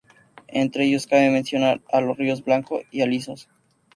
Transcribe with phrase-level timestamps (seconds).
[0.47, 3.49] Entre ellos cabe mencionar a los ríos Blanco y Alisos.